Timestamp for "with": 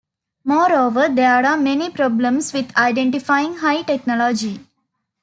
2.53-2.75